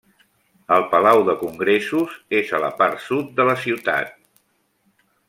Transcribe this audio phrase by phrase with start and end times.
[0.77, 4.17] El palau de Congressos és a la part sud de la ciutat.